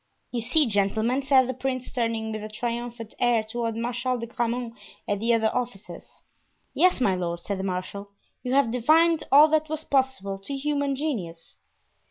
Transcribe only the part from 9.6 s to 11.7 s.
was possible to human genius."